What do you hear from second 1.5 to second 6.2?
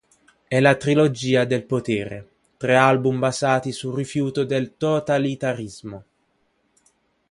potere: tre album basati sul rifiuto del totalitarismo.